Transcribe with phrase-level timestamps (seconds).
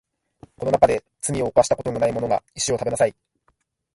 [0.57, 3.13] この中で罪を犯したことのないものが石を食べなさい